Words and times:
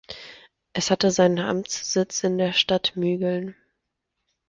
Es 0.73 0.89
hatte 0.89 1.11
seinen 1.11 1.37
Amtssitz 1.37 2.23
in 2.23 2.39
der 2.39 2.53
Stadt 2.53 2.93
Mügeln. 2.95 3.55